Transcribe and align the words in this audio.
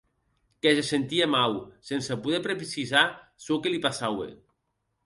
Que 0.65 0.71
se 0.79 0.85
sentie 0.91 1.27
mau, 1.35 1.53
sense 1.91 2.19
poder 2.25 2.41
precisar 2.49 3.05
çò 3.45 3.61
que 3.63 3.69
li 3.77 3.85
passaue. 3.87 4.31